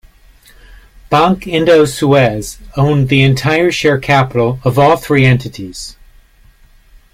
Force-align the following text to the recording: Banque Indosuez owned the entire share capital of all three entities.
Banque 1.11 1.41
Indosuez 1.43 2.57
owned 2.75 3.07
the 3.07 3.21
entire 3.21 3.71
share 3.71 3.99
capital 3.99 4.59
of 4.63 4.79
all 4.79 4.97
three 4.97 5.25
entities. 5.27 5.95